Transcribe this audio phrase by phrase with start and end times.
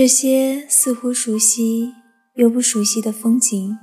[0.00, 1.92] 这些似乎熟悉
[2.36, 3.76] 又不熟悉的风景，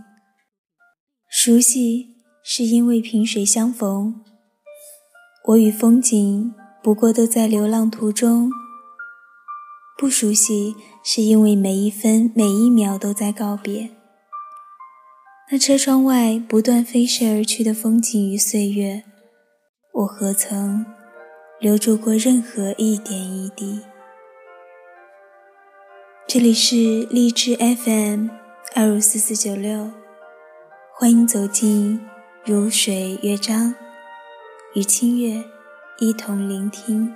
[1.29, 4.25] 熟悉是因为萍水相逢，
[5.49, 8.49] 我与风景不过都在流浪途中；
[9.95, 13.91] 不熟悉是因为每一分每一秒都在告别。
[15.51, 19.03] 那车窗外不断飞逝而去的风景与岁月，
[19.93, 20.83] 我何曾
[21.59, 23.81] 留住过任何一点一滴？
[26.29, 28.27] 这里是荔枝 FM
[28.75, 29.89] 二五四四九六，
[30.93, 32.01] 欢迎走进
[32.43, 33.73] 如水乐章，
[34.73, 35.41] 与清月
[35.99, 37.13] 一同聆听。